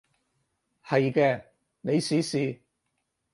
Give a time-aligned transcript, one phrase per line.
[0.83, 1.43] 係嘅，
[1.81, 2.61] 你試試